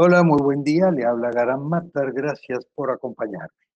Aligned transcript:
Hola, 0.00 0.22
muy 0.22 0.40
buen 0.40 0.62
día. 0.62 0.92
Le 0.92 1.04
habla 1.04 1.32
Garam 1.32 1.68
Matar. 1.68 2.12
Gracias 2.12 2.64
por 2.72 2.92
acompañarme. 2.92 3.66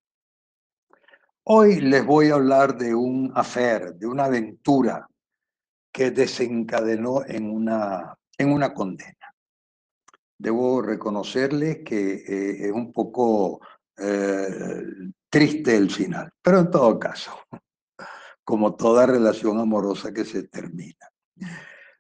Hoy 1.43 1.81
les 1.81 2.07
voy 2.07 2.31
a 2.31 2.35
hablar 2.35 2.79
de 2.79 2.95
un 2.95 3.33
affair, 3.35 3.97
de 3.97 4.07
una 4.07 4.27
aventura 4.27 5.09
que 5.91 6.13
desencadenó 6.13 7.25
en 7.27 7.51
una, 7.51 8.17
en 8.39 8.53
una 8.53 8.73
condena. 8.73 9.35
Debo 10.39 10.81
reconocerle 10.81 11.83
que 11.83 12.15
eh, 12.15 12.67
es 12.67 12.73
un 12.73 12.93
poco 12.93 13.61
eh, 13.99 14.85
triste 15.29 15.77
el 15.77 15.91
final, 15.91 16.31
pero 16.41 16.61
en 16.61 16.71
todo 16.71 17.01
caso, 17.01 17.33
como 18.45 18.77
toda 18.77 19.07
relación 19.07 19.59
amorosa 19.59 20.13
que 20.13 20.25
se 20.25 20.45
termina. 20.45 21.11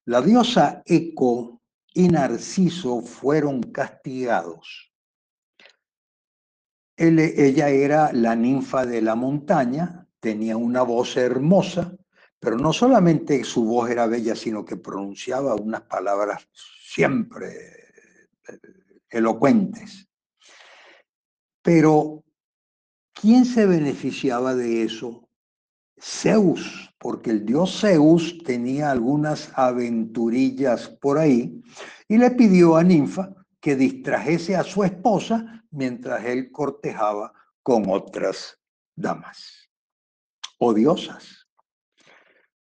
La 0.04 0.22
diosa 0.22 0.80
Eco 0.86 1.61
y 1.94 2.08
Narciso 2.08 3.02
fueron 3.02 3.62
castigados. 3.62 4.92
ella 6.96 7.68
era 7.68 8.12
la 8.12 8.36
ninfa 8.36 8.86
de 8.86 9.02
la 9.02 9.14
montaña, 9.14 10.06
tenía 10.20 10.56
una 10.56 10.82
voz 10.82 11.16
hermosa, 11.16 11.96
pero 12.38 12.56
no 12.56 12.72
solamente 12.72 13.44
su 13.44 13.64
voz 13.64 13.90
era 13.90 14.06
bella, 14.06 14.34
sino 14.34 14.64
que 14.64 14.76
pronunciaba 14.76 15.54
unas 15.54 15.82
palabras 15.82 16.48
siempre 16.52 17.48
eh, 18.48 18.58
elocuentes. 19.10 20.08
Pero, 21.62 22.24
¿quién 23.12 23.44
se 23.44 23.66
beneficiaba 23.66 24.54
de 24.54 24.82
eso? 24.82 25.28
Zeus, 26.04 26.92
porque 26.98 27.30
el 27.30 27.46
dios 27.46 27.80
Zeus 27.80 28.38
tenía 28.42 28.90
algunas 28.90 29.52
aventurillas 29.54 30.88
por 30.88 31.18
ahí 31.18 31.62
y 32.08 32.18
le 32.18 32.32
pidió 32.32 32.76
a 32.76 32.82
Ninfa 32.82 33.32
que 33.60 33.76
distrajese 33.76 34.56
a 34.56 34.64
su 34.64 34.82
esposa 34.82 35.64
mientras 35.70 36.24
él 36.24 36.50
cortejaba 36.50 37.32
con 37.62 37.84
otras 37.88 38.58
damas 38.96 39.70
o 40.58 40.74
diosas. 40.74 41.46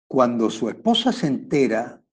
Cuando 0.08 0.52
su 0.52 0.70
esposa 0.70 1.12
se 1.12 1.26
entera, 1.26 2.04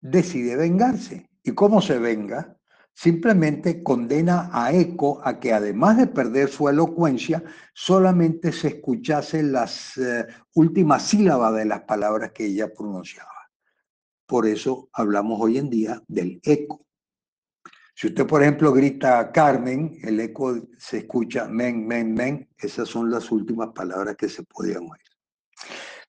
decide 0.00 0.56
vengarse. 0.56 1.30
¿Y 1.44 1.52
cómo 1.52 1.80
se 1.80 2.00
venga? 2.00 2.55
Simplemente 2.96 3.82
condena 3.82 4.48
a 4.50 4.72
Eco 4.72 5.20
a 5.22 5.38
que 5.38 5.52
además 5.52 5.98
de 5.98 6.06
perder 6.06 6.48
su 6.48 6.66
elocuencia, 6.66 7.44
solamente 7.74 8.52
se 8.52 8.68
escuchase 8.68 9.42
las 9.42 9.98
eh, 9.98 10.26
últimas 10.54 11.02
sílabas 11.02 11.54
de 11.56 11.66
las 11.66 11.82
palabras 11.82 12.32
que 12.32 12.46
ella 12.46 12.72
pronunciaba. 12.72 13.50
Por 14.24 14.46
eso 14.46 14.88
hablamos 14.94 15.38
hoy 15.38 15.58
en 15.58 15.68
día 15.68 16.02
del 16.08 16.40
eco. 16.42 16.86
Si 17.94 18.06
usted, 18.06 18.26
por 18.26 18.42
ejemplo, 18.42 18.72
grita 18.72 19.30
Carmen, 19.30 19.98
el 20.02 20.18
eco 20.18 20.58
se 20.78 20.98
escucha 20.98 21.48
men, 21.48 21.86
men, 21.86 22.14
men. 22.14 22.48
Esas 22.56 22.88
son 22.88 23.10
las 23.10 23.30
últimas 23.30 23.68
palabras 23.74 24.16
que 24.16 24.30
se 24.30 24.42
podían 24.42 24.84
oír. 24.84 25.02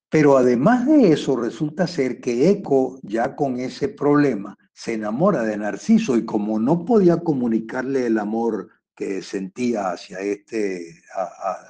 Pero 0.10 0.38
además 0.38 0.86
de 0.86 1.12
eso, 1.12 1.36
resulta 1.36 1.86
ser 1.86 2.22
que 2.22 2.50
Eco, 2.50 2.98
ya 3.04 3.36
con 3.36 3.60
ese 3.60 3.90
problema, 3.90 4.58
se 4.78 4.94
enamora 4.94 5.42
de 5.42 5.58
Narciso 5.58 6.16
y 6.18 6.24
como 6.24 6.60
no 6.60 6.86
podía 6.86 7.18
comunicarle 7.18 8.06
el 8.06 8.20
amor 8.20 8.70
que 8.96 9.24
sentía 9.24 9.90
hacia, 9.90 10.20
este, 10.20 11.02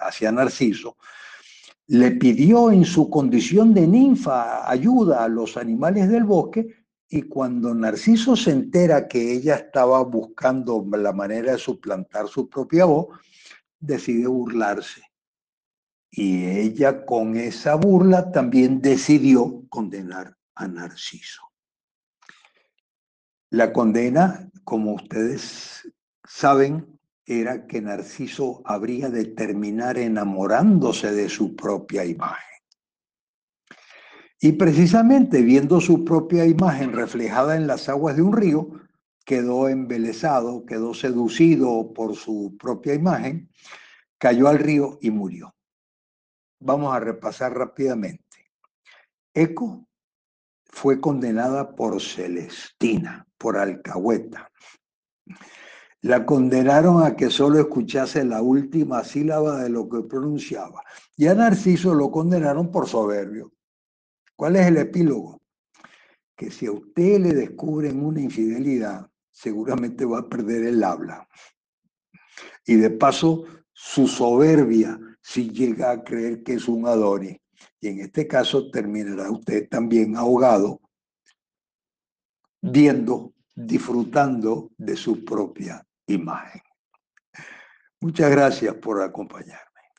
hacia 0.02 0.30
Narciso, 0.30 0.98
le 1.88 2.12
pidió 2.12 2.70
en 2.70 2.84
su 2.84 3.10
condición 3.10 3.74
de 3.74 3.88
ninfa 3.88 4.70
ayuda 4.70 5.24
a 5.24 5.30
los 5.30 5.56
animales 5.56 6.10
del 6.10 6.26
bosque 6.26 6.68
y 7.08 7.22
cuando 7.22 7.74
Narciso 7.74 8.36
se 8.36 8.52
entera 8.52 9.08
que 9.08 9.32
ella 9.32 9.56
estaba 9.56 10.04
buscando 10.04 10.86
la 10.92 11.14
manera 11.14 11.54
de 11.54 11.60
suplantar 11.60 12.28
su 12.28 12.50
propia 12.50 12.84
voz, 12.84 13.08
decide 13.80 14.28
burlarse 14.28 15.02
y 16.12 16.44
ella 16.44 17.06
con 17.06 17.38
esa 17.38 17.76
burla 17.76 18.34
también 18.34 18.82
decidió 18.82 19.64
condenar 19.70 20.36
a 20.56 20.68
Narciso. 20.68 21.47
La 23.50 23.72
condena, 23.72 24.50
como 24.66 24.94
ustedes 24.94 25.88
saben, 26.26 27.00
era 27.26 27.66
que 27.66 27.82
Narciso 27.82 28.62
habría 28.66 29.10
de 29.10 29.26
terminar 29.26 29.98
enamorándose 29.98 31.12
de 31.14 31.30
su 31.30 31.56
propia 31.56 32.04
imagen. 32.04 32.62
Y 34.40 34.54
precisamente 34.54 35.42
viendo 35.42 35.80
su 35.80 36.04
propia 36.04 36.46
imagen 36.46 36.92
reflejada 36.94 37.56
en 37.56 37.68
las 37.68 37.88
aguas 37.90 38.18
de 38.18 38.22
un 38.22 38.34
río, 38.34 38.70
quedó 39.26 39.68
embelesado, 39.68 40.66
quedó 40.66 40.94
seducido 40.94 41.94
por 41.94 42.16
su 42.16 42.56
propia 42.60 42.94
imagen, 42.94 43.50
cayó 44.18 44.48
al 44.48 44.60
río 44.60 45.00
y 45.02 45.10
murió. 45.10 45.56
Vamos 46.60 46.94
a 46.94 47.00
repasar 47.00 47.58
rápidamente. 47.58 48.24
Eco 49.34 49.88
fue 50.88 51.02
condenada 51.02 51.76
por 51.76 52.02
Celestina, 52.02 53.28
por 53.38 53.58
alcahueta. 53.58 54.50
La 56.00 56.26
condenaron 56.26 57.04
a 57.04 57.14
que 57.14 57.30
solo 57.30 57.60
escuchase 57.60 58.24
la 58.24 58.42
última 58.42 59.04
sílaba 59.04 59.62
de 59.62 59.70
lo 59.70 59.90
que 59.90 60.04
pronunciaba. 60.04 60.82
Y 61.18 61.28
a 61.28 61.36
Narciso 61.36 61.94
lo 61.94 62.10
condenaron 62.10 62.72
por 62.72 62.88
soberbio. 62.88 63.52
¿Cuál 64.34 64.56
es 64.56 64.68
el 64.68 64.78
epílogo? 64.78 65.42
Que 66.38 66.52
si 66.52 66.68
a 66.68 66.72
usted 66.72 67.20
le 67.20 67.34
descubren 67.34 68.02
una 68.02 68.22
infidelidad, 68.22 69.10
seguramente 69.30 70.06
va 70.06 70.20
a 70.20 70.30
perder 70.30 70.68
el 70.68 70.82
habla. 70.82 71.28
Y 72.66 72.76
de 72.76 72.92
paso, 72.92 73.44
su 73.74 74.08
soberbia 74.08 74.98
si 75.22 75.50
llega 75.50 75.92
a 75.92 76.02
creer 76.02 76.44
que 76.44 76.54
es 76.54 76.70
un 76.70 76.88
Adoni. 76.88 77.38
Y 77.80 77.88
en 77.90 78.00
este 78.02 78.28
caso 78.28 78.70
terminará 78.70 79.30
usted 79.32 79.68
también 79.70 80.16
ahogado, 80.16 80.82
viendo, 82.62 83.34
disfrutando 83.56 84.72
de 84.78 84.96
su 84.96 85.24
propia 85.24 85.86
imagen. 86.08 86.62
Muchas 88.00 88.30
gracias 88.30 88.76
por 88.76 89.02
acompañar. 89.02 89.67